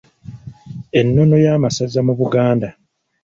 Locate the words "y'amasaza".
1.45-1.99